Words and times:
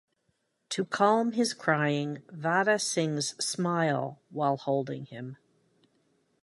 To 0.69 0.83
calm 0.83 1.33
his 1.33 1.53
crying, 1.53 2.23
Vada 2.31 2.79
sings 2.79 3.35
"Smile" 3.37 4.19
while 4.31 4.57
holding 4.57 5.05
him. 5.05 5.37